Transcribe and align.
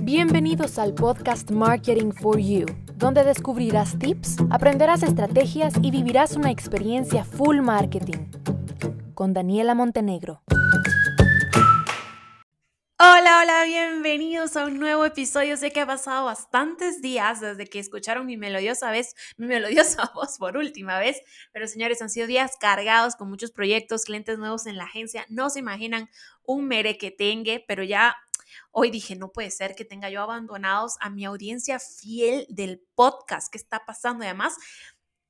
Bienvenidos 0.00 0.80
al 0.80 0.94
podcast 0.94 1.52
Marketing 1.52 2.10
for 2.10 2.40
You, 2.40 2.66
donde 2.96 3.22
descubrirás 3.22 3.96
tips, 3.96 4.38
aprenderás 4.50 5.04
estrategias 5.04 5.74
y 5.80 5.92
vivirás 5.92 6.34
una 6.34 6.50
experiencia 6.50 7.22
full 7.24 7.60
marketing. 7.60 8.32
Con 9.14 9.32
Daniela 9.32 9.76
Montenegro. 9.76 10.42
Hola, 12.98 13.42
hola, 13.42 13.64
bienvenidos 13.64 14.56
a 14.56 14.66
un 14.66 14.80
nuevo 14.80 15.04
episodio. 15.04 15.56
Sé 15.56 15.70
que 15.70 15.82
ha 15.82 15.86
pasado 15.86 16.24
bastantes 16.24 17.00
días 17.00 17.40
desde 17.40 17.66
que 17.66 17.78
escucharon 17.78 18.26
mi 18.26 18.36
melodiosa 18.36 18.90
vez, 18.90 19.14
mi 19.36 19.46
melodiosa 19.46 20.10
voz 20.16 20.38
por 20.38 20.56
última 20.56 20.98
vez, 20.98 21.22
pero 21.52 21.68
señores, 21.68 22.02
han 22.02 22.10
sido 22.10 22.26
días 22.26 22.56
cargados 22.60 23.14
con 23.14 23.28
muchos 23.28 23.52
proyectos, 23.52 24.04
clientes 24.04 24.38
nuevos 24.38 24.66
en 24.66 24.76
la 24.76 24.84
agencia. 24.84 25.26
No 25.28 25.48
se 25.48 25.60
imaginan 25.60 26.08
un 26.44 26.66
mere 26.66 26.98
que 26.98 27.12
tenga, 27.12 27.60
pero 27.68 27.84
ya 27.84 28.16
Hoy 28.70 28.90
dije, 28.90 29.16
no 29.16 29.32
puede 29.32 29.50
ser 29.50 29.74
que 29.74 29.84
tenga 29.84 30.10
yo 30.10 30.22
abandonados 30.22 30.96
a 31.00 31.10
mi 31.10 31.24
audiencia 31.24 31.78
fiel 31.78 32.46
del 32.48 32.82
podcast. 32.94 33.50
¿Qué 33.50 33.58
está 33.58 33.84
pasando? 33.84 34.24
además, 34.24 34.56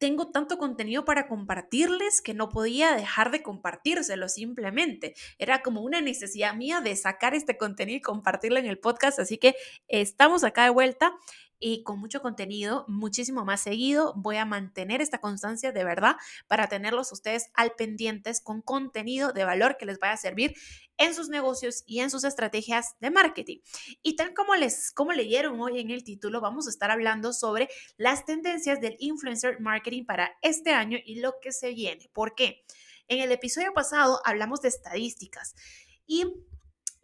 tengo 0.03 0.33
tanto 0.33 0.59
contenido 0.59 1.05
para 1.05 1.29
compartirles 1.29 2.23
que 2.23 2.35
no 2.35 2.49
podía 2.49 2.97
dejar 2.97 3.31
de 3.31 3.41
compartírselo 3.41 4.29
simplemente. 4.29 5.15
Era 5.39 5.63
como 5.63 5.81
una 5.81 6.01
necesidad 6.01 6.57
mía 6.57 6.81
de 6.81 6.97
sacar 6.97 7.37
este 7.37 7.57
contenido 7.57 7.99
y 7.99 8.01
compartirlo 8.01 8.59
en 8.59 8.67
el 8.67 8.81
podcast. 8.81 9.21
Así 9.21 9.39
que 9.39 9.55
estamos 9.87 10.43
acá 10.43 10.65
de 10.65 10.71
vuelta 10.71 11.13
y 11.63 11.85
con 11.85 12.01
mucho 12.01 12.21
contenido, 12.21 12.85
muchísimo 12.89 13.45
más 13.45 13.61
seguido. 13.61 14.13
Voy 14.17 14.37
a 14.37 14.45
mantener 14.45 15.01
esta 15.01 15.19
constancia 15.19 15.71
de 15.71 15.85
verdad 15.85 16.17
para 16.49 16.69
tenerlos 16.69 17.13
ustedes 17.13 17.51
al 17.55 17.73
pendientes 17.77 18.41
con 18.41 18.63
contenido 18.63 19.33
de 19.33 19.45
valor 19.45 19.77
que 19.79 19.87
les 19.87 20.01
vaya 20.01 20.15
a 20.15 20.17
servir 20.17 20.55
en 20.99 21.15
sus 21.15 21.29
negocios 21.29 21.85
y 21.87 22.01
en 22.01 22.11
sus 22.11 22.25
estrategias 22.25 22.97
de 22.99 23.13
marketing. 23.13 23.59
Y 24.03 24.17
tal 24.17 24.35
como 24.35 24.57
les 24.57 24.91
como 24.91 25.13
leyeron 25.13 25.61
hoy 25.61 25.79
en 25.79 25.93
el 25.93 26.03
título, 26.03 26.41
vamos 26.41 26.67
a 26.67 26.71
estar 26.71 26.91
hablando 26.91 27.33
sobre 27.33 27.69
las 27.97 28.25
tendencias 28.25 28.81
del 28.81 28.97
influencer 28.99 29.61
marketing 29.61 30.05
para 30.05 30.33
este 30.43 30.71
año 30.71 30.99
y 31.05 31.21
lo 31.21 31.35
que 31.41 31.53
se 31.53 31.71
viene. 31.71 32.11
¿Por 32.13 32.35
qué? 32.35 32.65
En 33.07 33.21
el 33.21 33.31
episodio 33.31 33.73
pasado 33.73 34.21
hablamos 34.25 34.63
de 34.63 34.69
estadísticas 34.69 35.55
y 36.07 36.27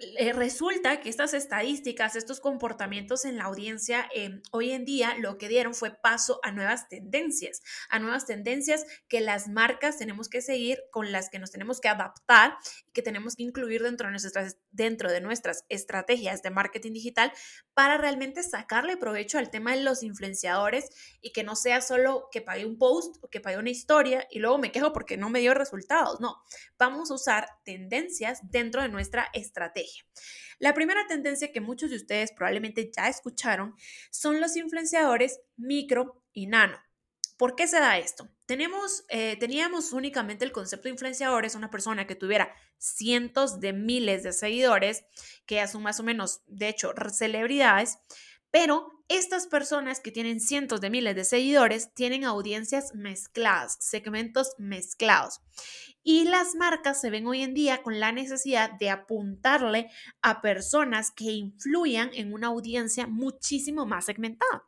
eh, 0.01 0.33
resulta 0.33 1.01
que 1.01 1.09
estas 1.09 1.35
estadísticas, 1.35 2.15
estos 2.15 2.39
comportamientos 2.39 3.25
en 3.25 3.37
la 3.37 3.45
audiencia 3.45 4.09
em, 4.15 4.41
hoy 4.53 4.71
en 4.71 4.85
día 4.85 5.17
lo 5.19 5.39
que 5.39 5.49
dieron 5.49 5.75
fue 5.75 5.91
paso 5.91 6.39
a 6.45 6.53
nuevas 6.53 6.89
tendencias, 6.89 7.63
a 7.91 7.99
nuevas 7.99 8.25
tendencias 8.25 8.87
que 9.09 9.21
las 9.21 9.49
marcas 9.49 9.99
tenemos 9.99 10.29
que 10.29 10.41
seguir, 10.41 10.85
con 10.93 11.11
las 11.11 11.31
que 11.31 11.41
nos 11.41 11.51
tenemos 11.51 11.81
que 11.81 11.89
adaptar 11.89 12.59
que 12.93 13.03
tenemos 13.03 13.35
que 13.37 13.43
incluir 13.43 13.83
dentro 13.83 14.07
de 14.07 14.13
nuestras, 14.13 14.57
dentro 14.71 15.11
de 15.11 15.21
nuestras 15.21 15.65
estrategias 15.69 16.43
de 16.43 16.51
marketing 16.51 16.93
digital 16.93 17.33
para 17.75 17.97
realmente 17.97 18.43
sacarle 18.43 18.97
provecho 18.97 19.39
al 19.39 19.51
tema 19.51 19.75
de 19.75 19.83
los 19.83 20.03
influenciadores 20.03 20.91
y 21.21 21.33
que 21.33 21.45
no 21.45 21.57
sea 21.57 21.81
solo 21.81 22.29
que 22.33 22.41
pague 22.41 22.67
un 22.67 22.79
post 22.79 23.17
o 23.23 23.29
que 23.29 23.41
pague 23.41 23.59
una 23.59 23.71
historia 23.71 24.27
y 24.31 24.39
luego 24.39 24.59
me 24.59 24.73
quejo 24.73 24.93
porque 24.93 25.17
no 25.17 25.29
me 25.31 25.41
dio 25.41 25.55
resultados. 25.55 26.21
No, 26.21 26.43
vamos 26.79 27.11
a 27.11 27.15
usar 27.15 27.49
tendencias 27.65 28.41
dentro 28.51 28.83
de 28.83 28.89
nuestra 28.89 29.29
estrategia. 29.33 29.88
La 30.58 30.75
primera 30.75 31.06
tendencia 31.06 31.53
que 31.53 31.61
muchos 31.61 31.91
de 31.91 31.97
ustedes 31.97 32.33
probablemente 32.33 32.91
ya 32.94 33.08
escucharon 33.08 33.75
son 34.11 34.41
los 34.41 34.56
influenciadores 34.56 35.41
micro 35.56 36.22
y 36.33 36.47
nano. 36.47 36.78
¿Por 37.36 37.55
qué 37.55 37.69
se 37.69 37.78
da 37.78 37.98
esto? 37.98 38.28
Tenemos, 38.47 39.05
eh, 39.11 39.36
teníamos 39.39 39.92
únicamente 39.92 40.45
el 40.45 40.50
concepto 40.50 40.84
de 40.84 40.91
influenciadores, 40.91 41.55
una 41.55 41.70
persona 41.70 42.05
que 42.05 42.17
tuviera 42.17 42.53
cientos 42.78 43.61
de 43.61 43.72
miles 43.72 44.25
de 44.25 44.33
seguidores, 44.33 45.05
que 45.47 45.56
ya 45.56 45.69
son 45.69 45.84
más 45.84 46.00
o 46.00 46.02
menos, 46.02 46.42
de 46.48 46.69
hecho, 46.69 46.92
celebridades, 47.12 47.98
pero 48.51 48.99
estas 49.09 49.47
personas 49.47 50.01
que 50.01 50.13
tienen 50.13 50.39
cientos 50.39 50.81
de 50.81 50.91
miles 50.91 51.17
de 51.17 51.25
seguidores 51.25 51.95
tienen 51.95 52.25
audiencias 52.25 52.95
mezcladas, 52.95 53.79
segmentos 53.81 54.53
mezclados. 54.59 55.41
Y 56.03 56.25
las 56.25 56.55
marcas 56.55 57.01
se 57.01 57.11
ven 57.11 57.27
hoy 57.27 57.42
en 57.42 57.55
día 57.55 57.83
con 57.83 58.01
la 58.01 58.13
necesidad 58.13 58.70
de 58.79 58.91
apuntarle 58.91 59.91
a 60.23 60.41
personas 60.42 61.11
que 61.11 61.25
influyan 61.25 62.11
en 62.13 62.33
una 62.33 62.48
audiencia 62.48 63.07
muchísimo 63.07 63.87
más 63.87 64.07
segmentada. 64.07 64.64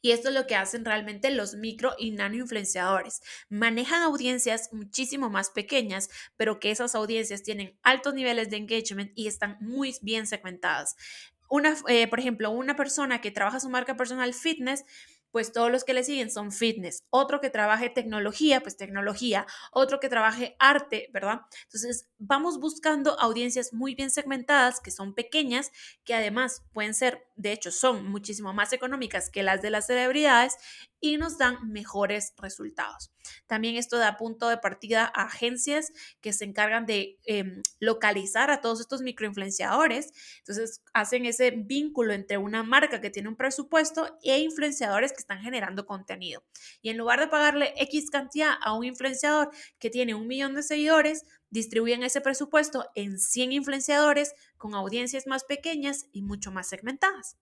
Y 0.00 0.12
esto 0.12 0.28
es 0.28 0.34
lo 0.34 0.46
que 0.46 0.56
hacen 0.56 0.84
realmente 0.84 1.30
los 1.30 1.54
micro 1.54 1.94
y 1.98 2.12
nano 2.12 2.36
influenciadores. 2.36 3.20
Manejan 3.48 4.02
audiencias 4.02 4.72
muchísimo 4.72 5.30
más 5.30 5.50
pequeñas, 5.50 6.08
pero 6.36 6.58
que 6.58 6.70
esas 6.70 6.94
audiencias 6.94 7.42
tienen 7.42 7.78
altos 7.82 8.14
niveles 8.14 8.50
de 8.50 8.56
engagement 8.56 9.12
y 9.14 9.26
están 9.26 9.56
muy 9.60 9.96
bien 10.00 10.26
segmentadas 10.26 10.96
una, 11.48 11.76
eh, 11.88 12.08
por 12.08 12.20
ejemplo, 12.20 12.50
una 12.50 12.76
persona 12.76 13.20
que 13.20 13.30
trabaja 13.30 13.60
su 13.60 13.68
marca 13.70 13.96
personal 13.96 14.34
fitness, 14.34 14.84
pues 15.30 15.52
todos 15.52 15.70
los 15.70 15.84
que 15.84 15.92
le 15.94 16.04
siguen 16.04 16.30
son 16.30 16.52
fitness. 16.52 17.02
Otro 17.10 17.40
que 17.40 17.50
trabaje 17.50 17.90
tecnología, 17.90 18.60
pues 18.62 18.76
tecnología. 18.76 19.46
Otro 19.72 20.00
que 20.00 20.08
trabaje 20.08 20.56
arte, 20.58 21.10
¿verdad? 21.12 21.42
Entonces, 21.64 22.08
vamos 22.18 22.58
buscando 22.58 23.18
audiencias 23.20 23.72
muy 23.72 23.94
bien 23.94 24.10
segmentadas, 24.10 24.80
que 24.80 24.90
son 24.90 25.14
pequeñas, 25.14 25.70
que 26.04 26.14
además 26.14 26.62
pueden 26.72 26.94
ser, 26.94 27.26
de 27.36 27.52
hecho, 27.52 27.70
son 27.70 28.08
muchísimo 28.10 28.54
más 28.54 28.72
económicas 28.72 29.28
que 29.30 29.42
las 29.42 29.60
de 29.60 29.70
las 29.70 29.86
celebridades 29.86 30.56
y 31.00 31.16
nos 31.16 31.38
dan 31.38 31.70
mejores 31.70 32.34
resultados. 32.38 33.10
También 33.46 33.76
esto 33.76 33.98
da 33.98 34.16
punto 34.16 34.48
de 34.48 34.58
partida 34.58 35.10
a 35.14 35.24
agencias 35.24 35.92
que 36.20 36.32
se 36.32 36.44
encargan 36.44 36.86
de 36.86 37.18
em, 37.26 37.62
localizar 37.78 38.50
a 38.50 38.60
todos 38.60 38.80
estos 38.80 39.02
microinfluenciadores. 39.02 40.12
Entonces 40.38 40.82
hacen 40.92 41.26
ese 41.26 41.50
vínculo 41.50 42.12
entre 42.12 42.38
una 42.38 42.62
marca 42.62 43.00
que 43.00 43.10
tiene 43.10 43.28
un 43.28 43.36
presupuesto 43.36 44.18
e 44.22 44.38
influenciadores 44.38 45.12
que 45.12 45.20
están 45.20 45.40
generando 45.40 45.86
contenido. 45.86 46.42
Y 46.82 46.90
en 46.90 46.98
lugar 46.98 47.20
de 47.20 47.28
pagarle 47.28 47.74
X 47.76 48.10
cantidad 48.10 48.54
a 48.60 48.74
un 48.74 48.84
influenciador 48.84 49.50
que 49.78 49.90
tiene 49.90 50.14
un 50.14 50.26
millón 50.26 50.54
de 50.54 50.62
seguidores, 50.62 51.24
distribuyen 51.50 52.02
ese 52.02 52.20
presupuesto 52.20 52.86
en 52.94 53.18
100 53.18 53.52
influenciadores 53.52 54.34
con 54.56 54.74
audiencias 54.74 55.26
más 55.26 55.44
pequeñas 55.44 56.06
y 56.12 56.22
mucho 56.22 56.50
más 56.50 56.68
segmentadas. 56.68 57.36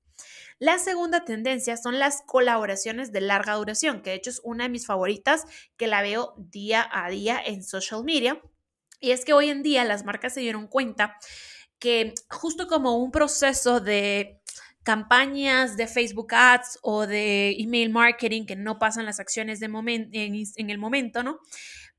La 0.59 0.79
segunda 0.79 1.25
tendencia 1.25 1.77
son 1.77 1.99
las 1.99 2.23
colaboraciones 2.23 3.13
de 3.13 3.21
larga 3.21 3.55
duración, 3.55 4.03
que 4.03 4.11
de 4.11 4.17
hecho 4.17 4.31
es 4.31 4.41
una 4.45 4.65
de 4.65 4.71
mis 4.71 4.87
favoritas, 4.87 5.45
que 5.77 5.87
la 5.87 6.03
veo 6.03 6.35
día 6.39 6.89
a 6.91 7.11
día 7.11 7.41
en 7.45 7.63
social 7.63 8.05
media. 8.05 8.41
Y 9.01 9.11
es 9.11 9.25
que 9.25 9.35
hoy 9.35 9.51
en 9.51 9.63
día 9.63 9.85
las 9.85 10.05
marcas 10.05 10.35
se 10.35 10.41
dieron 10.41 10.69
cuenta 10.69 11.17
que 11.79 12.15
justo 12.31 12.67
como 12.67 12.97
un 12.97 13.11
proceso 13.11 13.81
de 13.81 14.41
campañas 14.83 15.77
de 15.77 15.89
Facebook 15.89 16.33
Ads 16.33 16.79
o 16.81 17.07
de 17.07 17.57
email 17.59 17.91
marketing 17.91 18.47
que 18.47 18.57
no 18.57 18.79
pasan 18.79 19.05
las 19.05 19.21
acciones 19.21 19.61
de 19.61 19.67
en, 19.67 20.11
en 20.13 20.71
el 20.71 20.79
momento, 20.79 21.23
¿no? 21.23 21.41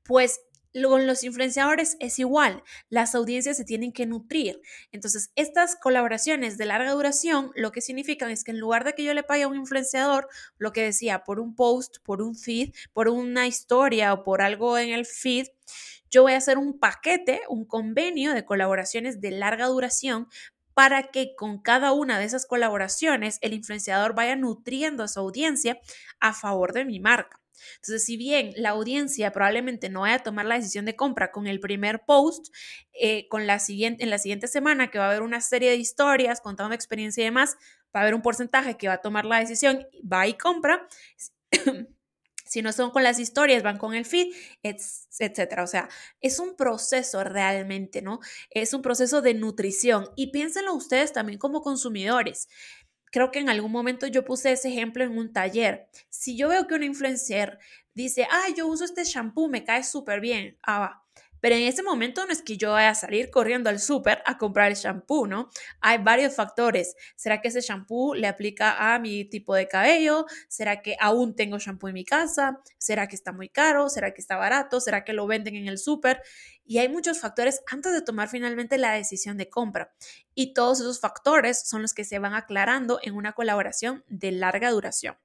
Pues 0.02 0.40
con 0.72 1.06
los 1.06 1.24
influenciadores 1.24 1.96
es 2.00 2.18
igual, 2.18 2.62
las 2.88 3.14
audiencias 3.14 3.56
se 3.56 3.64
tienen 3.64 3.92
que 3.92 4.06
nutrir. 4.06 4.60
Entonces, 4.92 5.30
estas 5.34 5.76
colaboraciones 5.76 6.58
de 6.58 6.66
larga 6.66 6.92
duración 6.92 7.52
lo 7.54 7.72
que 7.72 7.80
significan 7.80 8.30
es 8.30 8.44
que 8.44 8.50
en 8.52 8.60
lugar 8.60 8.84
de 8.84 8.94
que 8.94 9.04
yo 9.04 9.14
le 9.14 9.22
pague 9.22 9.44
a 9.44 9.48
un 9.48 9.56
influenciador, 9.56 10.28
lo 10.58 10.72
que 10.72 10.82
decía, 10.82 11.24
por 11.24 11.40
un 11.40 11.54
post, 11.54 11.98
por 12.02 12.22
un 12.22 12.34
feed, 12.36 12.74
por 12.92 13.08
una 13.08 13.46
historia 13.46 14.12
o 14.12 14.24
por 14.24 14.42
algo 14.42 14.78
en 14.78 14.90
el 14.90 15.06
feed, 15.06 15.48
yo 16.10 16.22
voy 16.22 16.32
a 16.32 16.38
hacer 16.38 16.58
un 16.58 16.78
paquete, 16.78 17.42
un 17.48 17.64
convenio 17.64 18.32
de 18.32 18.44
colaboraciones 18.44 19.20
de 19.20 19.30
larga 19.30 19.66
duración 19.66 20.28
para 20.74 21.10
que 21.10 21.34
con 21.34 21.60
cada 21.60 21.92
una 21.92 22.18
de 22.18 22.24
esas 22.24 22.46
colaboraciones 22.46 23.38
el 23.42 23.52
influenciador 23.52 24.14
vaya 24.14 24.36
nutriendo 24.36 25.02
a 25.02 25.08
su 25.08 25.20
audiencia 25.20 25.80
a 26.20 26.32
favor 26.32 26.72
de 26.72 26.84
mi 26.84 27.00
marca. 27.00 27.40
Entonces, 27.76 28.04
si 28.04 28.16
bien 28.16 28.52
la 28.56 28.70
audiencia 28.70 29.32
probablemente 29.32 29.88
no 29.88 30.00
vaya 30.02 30.16
a 30.16 30.22
tomar 30.22 30.46
la 30.46 30.56
decisión 30.56 30.84
de 30.84 30.96
compra 30.96 31.30
con 31.30 31.46
el 31.46 31.60
primer 31.60 32.04
post, 32.06 32.54
eh, 32.92 33.28
con 33.28 33.46
la 33.46 33.58
siguiente, 33.58 34.04
en 34.04 34.10
la 34.10 34.18
siguiente 34.18 34.48
semana 34.48 34.90
que 34.90 34.98
va 34.98 35.06
a 35.06 35.08
haber 35.10 35.22
una 35.22 35.40
serie 35.40 35.70
de 35.70 35.76
historias 35.76 36.40
contando 36.40 36.74
experiencia 36.74 37.22
y 37.22 37.26
demás, 37.26 37.56
va 37.94 38.00
a 38.00 38.02
haber 38.02 38.14
un 38.14 38.22
porcentaje 38.22 38.76
que 38.76 38.88
va 38.88 38.94
a 38.94 39.00
tomar 39.00 39.24
la 39.24 39.40
decisión, 39.40 39.86
va 40.10 40.26
y 40.26 40.34
compra. 40.34 40.86
si 42.48 42.62
no 42.62 42.72
son 42.72 42.90
con 42.90 43.02
las 43.02 43.18
historias, 43.18 43.62
van 43.62 43.78
con 43.78 43.94
el 43.94 44.04
feed, 44.04 44.34
etcétera. 44.62 45.62
O 45.62 45.66
sea, 45.66 45.88
es 46.20 46.38
un 46.38 46.56
proceso 46.56 47.22
realmente, 47.22 48.02
¿no? 48.02 48.20
Es 48.50 48.72
un 48.74 48.82
proceso 48.82 49.22
de 49.22 49.34
nutrición. 49.34 50.10
Y 50.16 50.32
piénsenlo 50.32 50.74
ustedes 50.74 51.12
también 51.12 51.38
como 51.38 51.62
consumidores 51.62 52.48
creo 53.10 53.30
que 53.30 53.38
en 53.38 53.48
algún 53.48 53.72
momento 53.72 54.06
yo 54.06 54.24
puse 54.24 54.52
ese 54.52 54.68
ejemplo 54.68 55.04
en 55.04 55.16
un 55.16 55.32
taller. 55.32 55.88
Si 56.08 56.36
yo 56.36 56.48
veo 56.48 56.66
que 56.66 56.74
un 56.74 56.82
influencer 56.82 57.58
dice, 57.94 58.26
ah, 58.30 58.46
yo 58.56 58.66
uso 58.66 58.84
este 58.84 59.04
shampoo, 59.04 59.48
me 59.48 59.64
cae 59.64 59.84
súper 59.84 60.20
bien, 60.20 60.58
ah, 60.62 60.78
va. 60.78 61.04
Pero 61.40 61.54
en 61.54 61.62
ese 61.62 61.82
momento 61.82 62.26
no 62.26 62.32
es 62.32 62.42
que 62.42 62.56
yo 62.56 62.72
vaya 62.72 62.90
a 62.90 62.94
salir 62.94 63.30
corriendo 63.30 63.70
al 63.70 63.78
súper 63.78 64.22
a 64.26 64.38
comprar 64.38 64.70
el 64.70 64.76
shampoo, 64.76 65.26
¿no? 65.26 65.48
Hay 65.80 65.98
varios 65.98 66.34
factores. 66.34 66.96
¿Será 67.16 67.40
que 67.40 67.48
ese 67.48 67.60
shampoo 67.60 68.14
le 68.14 68.26
aplica 68.26 68.94
a 68.94 68.98
mi 68.98 69.24
tipo 69.24 69.54
de 69.54 69.68
cabello? 69.68 70.26
¿Será 70.48 70.82
que 70.82 70.96
aún 71.00 71.34
tengo 71.34 71.58
shampoo 71.58 71.88
en 71.88 71.94
mi 71.94 72.04
casa? 72.04 72.60
¿Será 72.78 73.06
que 73.06 73.16
está 73.16 73.32
muy 73.32 73.48
caro? 73.48 73.88
¿Será 73.88 74.12
que 74.12 74.20
está 74.20 74.36
barato? 74.36 74.80
¿Será 74.80 75.04
que 75.04 75.12
lo 75.12 75.26
venden 75.26 75.56
en 75.56 75.68
el 75.68 75.78
súper? 75.78 76.22
Y 76.64 76.78
hay 76.78 76.88
muchos 76.88 77.20
factores 77.20 77.62
antes 77.70 77.92
de 77.92 78.02
tomar 78.02 78.28
finalmente 78.28 78.76
la 78.76 78.92
decisión 78.92 79.36
de 79.36 79.48
compra. 79.48 79.92
Y 80.34 80.52
todos 80.52 80.80
esos 80.80 81.00
factores 81.00 81.66
son 81.66 81.82
los 81.82 81.94
que 81.94 82.04
se 82.04 82.18
van 82.18 82.34
aclarando 82.34 83.00
en 83.02 83.14
una 83.14 83.32
colaboración 83.32 84.04
de 84.08 84.32
larga 84.32 84.70
duración. 84.70 85.16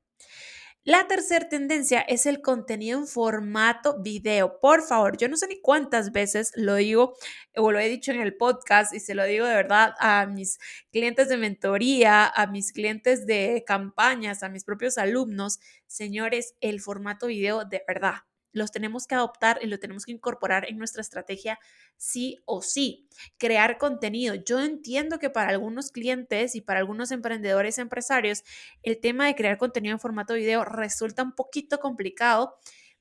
La 0.85 1.07
tercera 1.07 1.47
tendencia 1.47 2.01
es 2.01 2.25
el 2.25 2.41
contenido 2.41 2.99
en 2.99 3.07
formato 3.07 4.01
video. 4.01 4.59
Por 4.59 4.81
favor, 4.81 5.15
yo 5.15 5.29
no 5.29 5.37
sé 5.37 5.47
ni 5.47 5.61
cuántas 5.61 6.11
veces 6.11 6.51
lo 6.57 6.75
digo 6.75 7.15
o 7.55 7.71
lo 7.71 7.79
he 7.79 7.87
dicho 7.87 8.11
en 8.11 8.19
el 8.19 8.35
podcast 8.35 8.93
y 8.93 8.99
se 8.99 9.15
lo 9.15 9.23
digo 9.23 9.45
de 9.45 9.55
verdad 9.55 9.93
a 9.99 10.25
mis 10.25 10.59
clientes 10.91 11.29
de 11.29 11.37
mentoría, 11.37 12.27
a 12.27 12.47
mis 12.47 12.73
clientes 12.73 13.25
de 13.25 13.63
campañas, 13.65 14.43
a 14.43 14.49
mis 14.49 14.65
propios 14.65 14.97
alumnos. 14.97 15.61
Señores, 15.87 16.55
el 16.59 16.81
formato 16.81 17.27
video 17.27 17.63
de 17.63 17.81
verdad 17.87 18.15
los 18.53 18.71
tenemos 18.71 19.07
que 19.07 19.15
adoptar 19.15 19.59
y 19.61 19.67
lo 19.67 19.79
tenemos 19.79 20.05
que 20.05 20.13
incorporar 20.13 20.69
en 20.69 20.77
nuestra 20.77 21.01
estrategia 21.01 21.59
sí 21.97 22.41
o 22.45 22.61
sí. 22.61 23.09
Crear 23.37 23.77
contenido. 23.77 24.35
Yo 24.35 24.61
entiendo 24.61 25.19
que 25.19 25.29
para 25.29 25.49
algunos 25.49 25.91
clientes 25.91 26.55
y 26.55 26.61
para 26.61 26.79
algunos 26.79 27.11
emprendedores 27.11 27.77
empresarios, 27.79 28.43
el 28.83 28.99
tema 29.01 29.27
de 29.27 29.35
crear 29.35 29.57
contenido 29.57 29.93
en 29.93 29.99
formato 29.99 30.35
video 30.35 30.63
resulta 30.63 31.23
un 31.23 31.33
poquito 31.33 31.79
complicado 31.79 32.55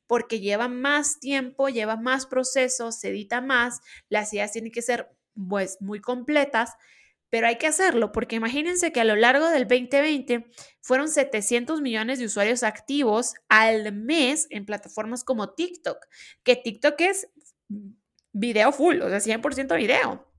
porque 0.07 0.41
lleva 0.41 0.69
más 0.69 1.21
tiempo, 1.21 1.69
lleva 1.69 1.97
más 1.97 2.27
procesos, 2.27 2.99
se 2.99 3.11
edita 3.11 3.41
más, 3.41 3.81
las 4.09 4.33
ideas 4.33 4.53
tienen 4.53 4.73
que 4.73 4.83
ser 4.83 5.09
pues 5.49 5.79
muy 5.81 6.01
completas 6.01 6.73
pero 7.33 7.47
hay 7.47 7.57
que 7.57 7.67
hacerlo 7.67 8.13
porque 8.13 8.37
imagínense 8.37 8.93
que 8.93 9.01
a 9.01 9.05
lo 9.05 9.17
largo 9.17 9.49
del 9.49 9.67
2020 9.67 10.45
fueron 10.83 11.09
700 11.09 11.81
millones 11.81 12.19
de 12.19 12.27
usuarios 12.27 12.63
activos 12.63 13.33
al 13.49 13.91
mes 13.95 14.47
en 14.51 14.67
plataformas 14.67 15.25
como 15.25 15.55
TikTok, 15.55 15.97
que 16.43 16.57
TikTok 16.57 17.01
es 17.01 17.29
video 18.35 18.71
full, 18.71 19.01
o 19.01 19.09
sea, 19.09 19.19
100% 19.19 19.75
video. 19.79 20.31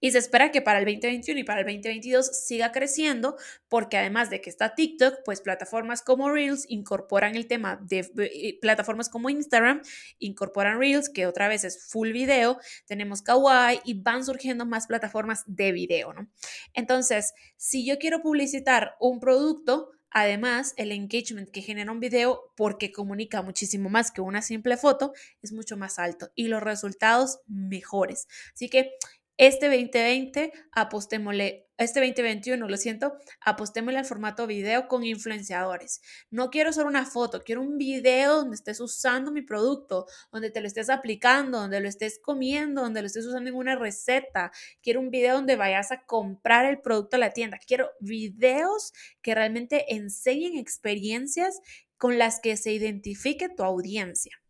Y 0.00 0.10
se 0.10 0.18
espera 0.18 0.52
que 0.52 0.62
para 0.62 0.78
el 0.78 0.84
2021 0.84 1.40
y 1.40 1.44
para 1.44 1.60
el 1.60 1.66
2022 1.66 2.26
siga 2.26 2.72
creciendo 2.72 3.36
porque 3.68 3.96
además 3.96 4.30
de 4.30 4.40
que 4.40 4.50
está 4.50 4.74
TikTok, 4.74 5.20
pues 5.24 5.40
plataformas 5.40 6.02
como 6.02 6.30
Reels 6.30 6.66
incorporan 6.68 7.34
el 7.34 7.46
tema 7.46 7.78
de 7.82 8.10
eh, 8.18 8.58
plataformas 8.60 9.08
como 9.08 9.30
Instagram, 9.30 9.82
incorporan 10.18 10.78
Reels, 10.78 11.08
que 11.08 11.26
otra 11.26 11.48
vez 11.48 11.64
es 11.64 11.86
full 11.88 12.12
video, 12.12 12.58
tenemos 12.86 13.22
Kawaii 13.22 13.80
y 13.84 13.94
van 13.94 14.24
surgiendo 14.24 14.66
más 14.66 14.86
plataformas 14.86 15.44
de 15.46 15.72
video, 15.72 16.12
¿no? 16.12 16.28
Entonces, 16.74 17.34
si 17.56 17.84
yo 17.84 17.98
quiero 17.98 18.22
publicitar 18.22 18.96
un 19.00 19.20
producto, 19.20 19.90
Además, 20.18 20.72
el 20.78 20.92
engagement 20.92 21.50
que 21.50 21.60
genera 21.60 21.92
un 21.92 22.00
video, 22.00 22.50
porque 22.56 22.90
comunica 22.90 23.42
muchísimo 23.42 23.90
más 23.90 24.10
que 24.10 24.22
una 24.22 24.40
simple 24.40 24.78
foto, 24.78 25.12
es 25.42 25.52
mucho 25.52 25.76
más 25.76 25.98
alto 25.98 26.30
y 26.34 26.48
los 26.48 26.62
resultados 26.62 27.40
mejores. 27.46 28.26
Así 28.54 28.70
que 28.70 28.92
este 29.38 29.66
2020 29.66 30.52
apostémosle, 30.72 31.66
este 31.78 32.00
2021, 32.00 32.68
lo 32.68 32.76
siento, 32.78 33.18
apostémosle 33.42 33.98
al 33.98 34.06
formato 34.06 34.46
video 34.46 34.88
con 34.88 35.04
influenciadores. 35.04 36.00
No 36.30 36.50
quiero 36.50 36.72
solo 36.72 36.88
una 36.88 37.04
foto, 37.04 37.42
quiero 37.44 37.60
un 37.60 37.76
video 37.76 38.36
donde 38.36 38.56
estés 38.56 38.80
usando 38.80 39.30
mi 39.30 39.42
producto, 39.42 40.06
donde 40.32 40.50
te 40.50 40.60
lo 40.60 40.66
estés 40.66 40.88
aplicando, 40.88 41.60
donde 41.60 41.80
lo 41.80 41.88
estés 41.88 42.18
comiendo, 42.18 42.82
donde 42.82 43.02
lo 43.02 43.06
estés 43.06 43.26
usando 43.26 43.50
en 43.50 43.56
una 43.56 43.76
receta. 43.76 44.52
Quiero 44.82 45.00
un 45.00 45.10
video 45.10 45.34
donde 45.34 45.56
vayas 45.56 45.92
a 45.92 46.02
comprar 46.04 46.64
el 46.64 46.80
producto 46.80 47.16
a 47.16 47.20
la 47.20 47.32
tienda. 47.32 47.58
Quiero 47.58 47.90
videos 48.00 48.92
que 49.20 49.34
realmente 49.34 49.94
enseñen 49.94 50.56
experiencias 50.56 51.60
con 51.98 52.18
las 52.18 52.40
que 52.40 52.56
se 52.56 52.72
identifique 52.72 53.48
tu 53.48 53.64
audiencia. 53.64 54.40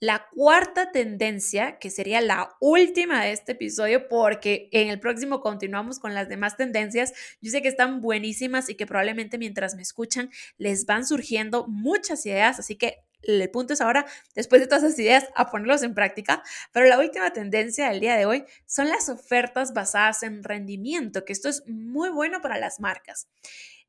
La 0.00 0.26
cuarta 0.34 0.92
tendencia, 0.92 1.78
que 1.78 1.90
sería 1.90 2.20
la 2.20 2.56
última 2.60 3.22
de 3.22 3.32
este 3.32 3.52
episodio, 3.52 4.08
porque 4.08 4.68
en 4.72 4.88
el 4.88 4.98
próximo 4.98 5.40
continuamos 5.40 5.98
con 5.98 6.14
las 6.14 6.28
demás 6.28 6.56
tendencias. 6.56 7.12
Yo 7.40 7.50
sé 7.50 7.60
que 7.60 7.68
están 7.68 8.00
buenísimas 8.00 8.68
y 8.70 8.76
que 8.76 8.86
probablemente 8.86 9.36
mientras 9.36 9.74
me 9.74 9.82
escuchan 9.82 10.30
les 10.56 10.86
van 10.86 11.06
surgiendo 11.06 11.66
muchas 11.66 12.24
ideas, 12.24 12.58
así 12.58 12.76
que 12.76 13.04
el 13.22 13.50
punto 13.50 13.74
es 13.74 13.80
ahora, 13.80 14.06
después 14.34 14.60
de 14.60 14.66
todas 14.66 14.84
esas 14.84 14.98
ideas, 14.98 15.26
a 15.34 15.50
ponerlos 15.50 15.82
en 15.82 15.94
práctica. 15.94 16.42
Pero 16.72 16.86
la 16.86 16.98
última 16.98 17.32
tendencia 17.32 17.88
del 17.88 18.00
día 18.00 18.16
de 18.16 18.26
hoy 18.26 18.44
son 18.66 18.88
las 18.88 19.08
ofertas 19.08 19.74
basadas 19.74 20.22
en 20.22 20.42
rendimiento, 20.42 21.24
que 21.24 21.32
esto 21.32 21.48
es 21.48 21.62
muy 21.66 22.08
bueno 22.08 22.40
para 22.40 22.58
las 22.58 22.80
marcas. 22.80 23.28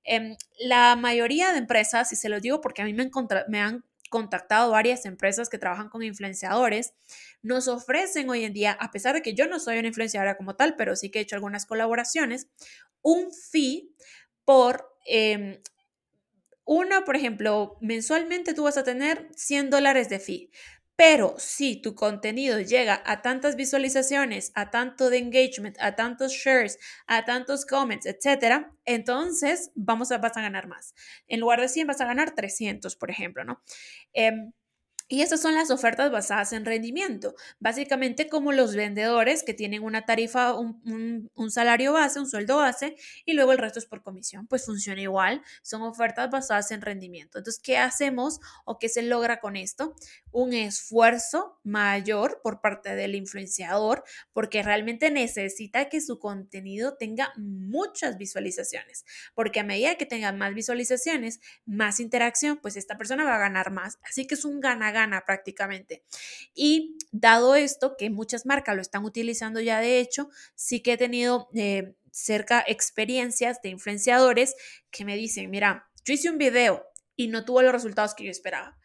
Em, 0.03 0.35
la 0.59 0.95
mayoría 0.95 1.51
de 1.51 1.59
empresas, 1.59 2.12
y 2.12 2.15
se 2.15 2.29
lo 2.29 2.39
digo 2.39 2.59
porque 2.59 2.81
a 2.81 2.85
mí 2.85 2.94
me, 2.94 3.09
me 3.47 3.59
han 3.59 3.83
contactado 4.12 4.69
varias 4.69 5.06
empresas 5.06 5.50
que 5.50 5.58
trabajan 5.58 5.90
con 5.90 6.04
influenciadores, 6.04 6.94
nos 7.42 7.68
ofrecen 7.68 8.30
hoy 8.30 8.44
en 8.44 8.54
día, 8.54 8.74
a 8.74 8.92
pesar 8.92 9.16
de 9.16 9.24
que 9.24 9.34
yo 9.34 9.48
no 9.48 9.60
soy 9.60 9.80
una 9.80 9.88
influenciadora 9.88 10.38
como 10.38 10.56
tal, 10.56 10.75
pero 10.75 10.96
sí 10.96 11.10
que 11.10 11.18
he 11.18 11.22
hecho 11.24 11.36
algunas 11.36 11.66
colaboraciones, 11.66 12.48
un 13.02 13.31
fee 13.31 13.96
por... 14.46 14.94
Eh, 15.08 15.63
una, 16.63 17.04
por 17.04 17.16
ejemplo, 17.16 17.78
mensualmente 17.81 18.54
tú 18.54 18.63
vas 18.63 18.78
a 18.78 18.84
tener 18.84 19.28
100 19.36 19.72
dólares 19.72 20.10
de 20.10 20.19
fee, 20.19 20.52
pero 20.96 21.36
si 21.40 21.82
tu 21.82 21.96
contenido 21.96 22.60
llega 22.60 23.02
a 23.06 23.22
tantas 23.22 23.56
visualizaciones, 23.56 24.52
a 24.56 24.70
tanto 24.70 25.10
de 25.10 25.18
engagement, 25.18 25.76
a 25.80 25.96
tantos 25.96 26.32
shares, 26.34 26.78
a 27.08 27.26
tantos 27.26 27.66
comments, 27.66 28.06
etcétera, 28.06 28.72
entonces 28.86 29.72
vamos 29.76 30.12
a, 30.12 30.20
vas 30.20 30.38
a 30.38 30.42
ganar 30.42 30.68
más. 30.68 30.94
En 31.28 31.40
lugar 31.40 31.60
de 31.62 31.70
100 31.70 31.88
vas 31.88 32.02
a 32.02 32.06
ganar 32.06 32.32
300, 32.36 32.96
por 32.96 33.10
ejemplo, 33.10 33.44
¿no? 33.44 33.62
Em, 34.14 34.52
y 35.12 35.22
estas 35.22 35.42
son 35.42 35.56
las 35.56 35.72
ofertas 35.72 36.10
basadas 36.10 36.54
en 36.54 36.63
rendimiento, 36.63 37.36
básicamente 37.60 38.30
como 38.30 38.54
los 38.54 38.78
vendedores 38.78 39.44
que 39.44 39.54
tienen 39.54 39.84
una 39.84 40.06
tarifa, 40.06 40.54
un, 40.54 41.30
salario 41.50 41.92
base, 41.92 42.18
un 42.18 42.30
sueldo 42.30 42.56
base, 42.56 42.96
y 43.25 43.34
luego 43.34 43.52
el 43.52 43.58
resto 43.58 43.80
es 43.80 43.86
por 43.86 44.04
comisión, 44.04 44.48
pues 44.48 44.66
funciona 44.66 45.02
igual, 45.02 45.42
son 45.63 45.81
ofertas 45.81 46.30
basadas 46.30 46.72
en 46.72 46.81
rendimiento. 46.81 47.40
Entonces, 47.40 47.62
¿qué 47.62 47.78
hacemos 47.78 48.40
o 48.63 48.80
qué 48.80 48.88
se 48.88 49.02
logra 49.02 49.42
con 49.42 49.58
esto? 49.58 49.96
Un 50.31 50.54
esfuerzo 50.54 51.60
mayor 51.62 52.40
por 52.42 52.62
parte 52.62 52.96
del 52.96 53.16
influenciador, 53.16 54.06
porque 54.31 54.64
realmente 54.64 55.12
necesita 55.12 55.90
que 55.90 56.00
su 56.00 56.19
contenido 56.19 56.96
tenga 56.96 57.34
muchas 57.36 58.18
visualizaciones, 58.18 59.04
porque 59.36 59.60
a 59.60 59.66
medida 59.66 59.96
que 59.96 60.06
tenga 60.06 60.31
más 60.31 60.54
visualizaciones, 60.54 61.42
más 61.66 62.00
interacción, 62.00 62.60
pues 62.62 62.78
esta 62.78 62.98
persona 62.98 63.25
va 63.25 63.36
a 63.36 63.40
ganar 63.40 63.72
más. 63.72 64.00
Así 64.04 64.25
que 64.25 64.36
es 64.36 64.46
un 64.46 64.62
prácticamente. 65.25 66.03
Y 66.53 66.98
dado 67.12 67.56
esto, 67.56 67.95
que 67.98 68.09
muchas 68.09 68.45
marcas 68.45 68.75
lo 68.75 68.81
están 68.81 69.06
utilizando 69.06 69.59
ya 69.59 69.80
de 69.80 70.00
hecho, 70.00 70.30
sí 70.56 70.81
que 70.81 70.94
he 70.94 70.98
tenido 70.98 71.50
eh, 71.56 71.94
cerca 72.12 72.63
experiencias 72.68 73.62
de 73.62 73.69
influenciadores 73.69 74.56
que 74.92 75.06
me 75.06 75.16
dicen, 75.16 75.49
mira, 75.49 75.90
yo 76.06 76.14
hice 76.14 76.30
un 76.30 76.37
video 76.37 76.85
y 77.16 77.28
no 77.28 77.45
tuvo 77.45 77.61
los 77.61 77.71
resultados 77.71 78.14
que 78.14 78.26
yo 78.26 78.31
esperaba. 78.31 78.78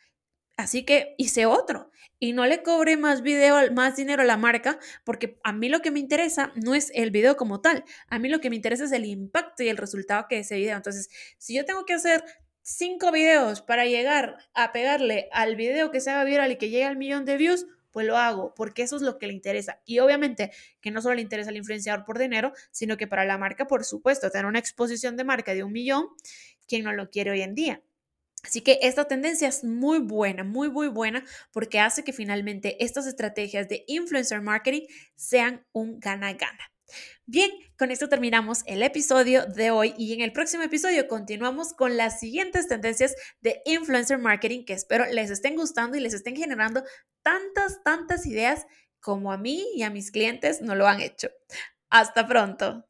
Así 0.57 0.85
que 0.85 1.14
hice 1.19 1.45
otro 1.45 1.91
y 2.19 2.33
no 2.33 2.47
le 2.47 2.62
cobré 2.62 2.97
más 2.97 3.21
video, 3.21 3.71
más 3.73 3.97
dinero 3.97 4.23
a 4.23 4.25
la 4.25 4.38
marca, 4.38 4.79
porque 5.05 5.38
a 5.45 5.52
mí 5.52 5.69
lo 5.69 5.83
que 5.83 5.91
me 5.91 6.00
interesa 6.00 6.50
no 6.55 6.75
es 6.75 6.91
el 6.95 7.11
video 7.11 7.37
como 7.37 7.61
tal, 7.61 7.85
a 8.09 8.19
mí 8.19 8.31
lo 8.31 8.41
que 8.41 8.49
me 8.49 8.57
interesa 8.57 8.85
es 8.85 8.93
el 8.93 9.05
impacto 9.05 9.62
y 9.62 9.69
el 9.69 9.76
resultado 9.76 10.26
que 10.29 10.38
ese 10.38 10.57
video. 10.57 10.76
Entonces, 10.76 11.11
si 11.37 11.55
yo 11.55 11.67
tengo 11.67 11.85
que 11.85 11.93
hacer 11.93 12.25
cinco 12.67 13.13
videos 13.13 13.63
para 13.63 13.87
llegar 13.87 14.39
a 14.53 14.73
pegarle 14.73 15.29
al 15.31 15.55
video 15.55 15.93
que 15.93 16.01
se 16.01 16.11
haga 16.11 16.25
viral 16.25 16.51
y 16.51 16.57
que 16.57 16.69
llegue 16.69 16.85
al 16.85 16.97
millón 16.97 17.25
de 17.25 17.37
views, 17.37 17.65
pues 17.93 18.05
lo 18.07 18.17
hago, 18.17 18.55
porque 18.55 18.83
eso 18.83 18.97
es 18.97 19.03
lo 19.03 19.19
que 19.19 19.29
le 19.29 19.35
interesa. 19.35 19.81
Y 19.85 20.01
obviamente 20.01 20.51
que 20.81 20.91
no 20.91 21.01
solo 21.01 21.15
le 21.15 21.23
interesa 21.23 21.51
al 21.51 21.57
influenciador 21.57 22.05
por 22.05 22.19
dinero, 22.19 22.53
sino 22.73 22.97
que 22.97 23.07
para 23.07 23.25
la 23.25 23.39
marca, 23.39 23.69
por 23.69 23.85
supuesto, 23.85 24.31
tener 24.31 24.47
una 24.47 24.59
exposición 24.59 25.17
de 25.17 25.23
marca 25.23 25.55
de 25.55 25.63
un 25.63 25.73
millón, 25.73 26.09
¿quién 26.67 26.83
no 26.83 26.93
lo 26.93 27.09
quiere 27.09 27.31
hoy 27.31 27.43
en 27.43 27.55
día? 27.55 27.83
Así 28.43 28.61
que 28.61 28.81
esta 28.83 29.07
tendencia 29.07 29.47
es 29.47 29.63
muy 29.63 30.01
buena, 30.01 30.43
muy, 30.43 30.69
muy 30.69 30.89
buena, 30.89 31.25
porque 31.53 31.79
hace 31.79 32.03
que 32.03 32.13
finalmente 32.13 32.85
estas 32.85 33.07
estrategias 33.07 33.69
de 33.69 33.85
influencer 33.87 34.41
marketing 34.41 34.89
sean 35.15 35.65
un 35.73 36.01
gana-gana. 36.01 36.75
Bien, 37.26 37.50
con 37.76 37.90
esto 37.90 38.09
terminamos 38.09 38.62
el 38.66 38.83
episodio 38.83 39.47
de 39.47 39.71
hoy 39.71 39.95
y 39.99 40.12
en 40.14 40.21
el 40.21 40.33
próximo 40.33 40.62
episodio 40.62 41.09
continuamos 41.09 41.73
con 41.75 41.97
las 41.97 42.21
siguientes 42.21 42.69
tendencias 42.69 43.14
de 43.40 43.62
influencer 43.64 44.19
marketing 44.19 44.64
que 44.64 44.75
espero 44.75 45.05
les 45.07 45.31
estén 45.31 45.57
gustando 45.57 45.97
y 45.97 46.00
les 46.00 46.14
estén 46.14 46.37
generando 46.37 46.85
tantas, 47.23 47.83
tantas 47.83 48.26
ideas 48.26 48.66
como 49.00 49.33
a 49.33 49.38
mí 49.38 49.64
y 49.75 49.83
a 49.83 49.90
mis 49.90 50.11
clientes 50.11 50.62
no 50.62 50.75
lo 50.75 50.87
han 50.87 51.00
hecho. 51.00 51.28
Hasta 51.90 52.26
pronto. 52.26 52.87